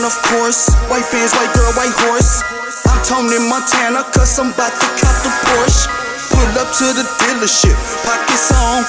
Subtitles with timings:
[0.00, 0.72] horse.
[0.88, 2.40] White fans, white girl, white horse.
[2.88, 5.84] I'm Tony Montana, cause I'm about to cop the Porsche.
[6.32, 8.88] Pull up to the dealership, pockets on.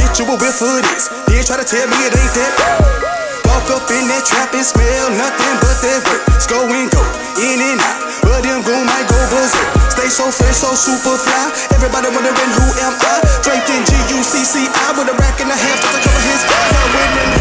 [0.00, 1.12] Get you a whiff of this.
[1.28, 2.52] Then try to tell me it ain't that.
[3.44, 6.24] Walk up in that trap and smell nothing but that work.
[6.48, 7.02] Go and go,
[7.36, 8.00] in and out.
[8.24, 9.68] But them goon might go berserk.
[9.92, 11.52] Stay so fresh, so super fly.
[11.76, 13.20] Everybody wondering who am I?
[13.44, 17.37] Draped in G-U-C-C-I with a rack and a half just to cover his eyes.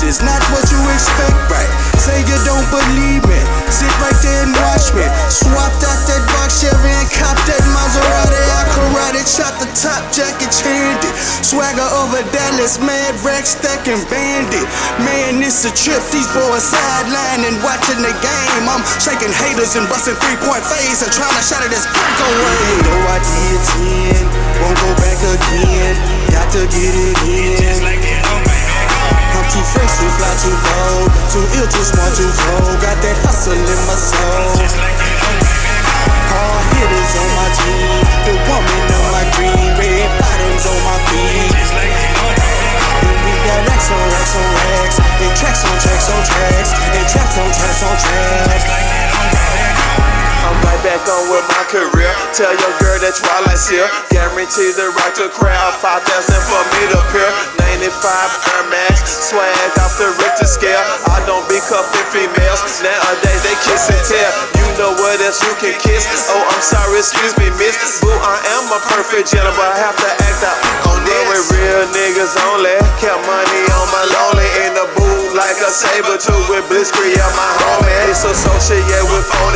[0.00, 1.68] This is not what you expect, right?
[2.00, 5.04] Say you don't believe me, sit right there and watch me.
[5.28, 8.40] Swapped out that box Chevy and cop that Maserati.
[8.48, 11.12] I karate chop the top jacket, chanted.
[11.44, 14.64] Swagger over Dallas, mad rack stacking bandit.
[15.04, 16.00] Man, it's a trip.
[16.08, 18.64] These boys sideline and watching the game.
[18.72, 23.39] I'm shaking haters and busting three point fades and trying to shatter this did 10,
[31.70, 32.76] Too smart, too cold.
[32.82, 34.52] Got that hustle in my soul.
[36.30, 38.02] Hard hitters on my team.
[38.26, 39.70] The woman of my dream.
[39.78, 41.54] Red bottoms on my feet.
[43.00, 44.96] And we got racks on racks on racks.
[45.00, 46.70] And tracks on tracks on tracks.
[46.92, 48.59] And tracks on tracks on tracks.
[51.00, 52.12] Back on with my career.
[52.36, 53.88] Tell your girl that Twilight's here.
[54.12, 55.72] Guaranteed to rock the crowd.
[55.80, 57.30] 5,000 for me to appear.
[57.72, 59.00] 95 Air Max.
[59.32, 60.84] Swag off the Richter scale.
[61.08, 62.84] I don't be cuffing females.
[62.84, 64.32] Nowadays they kiss and tell.
[64.60, 66.04] You know what else you can kiss.
[66.28, 68.04] Oh, I'm sorry, excuse me, miss.
[68.04, 71.24] Boo, I am a perfect gentleman, but I have to act out on this.
[71.32, 72.76] with real niggas only.
[73.00, 77.32] Kept money on my lonely in the booth like a saber tooth with blitzkrieg on
[77.32, 78.10] my homie.
[78.12, 79.49] It's associated with phony.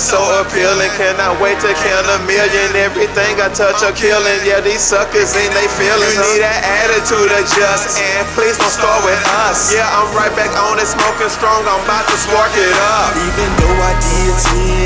[0.00, 0.88] So appealing.
[0.96, 2.68] Cannot wait to count a million.
[2.74, 4.40] Everything I touch a killing.
[4.42, 6.16] Yeah, these suckers in they feelings.
[6.16, 9.70] You need that attitude adjust, and please don't start with us.
[9.70, 11.62] Yeah, I'm right back on it, smoking strong.
[11.68, 13.12] I'm about to spark it up.
[13.20, 14.34] Even though I did
[14.74, 14.79] 10,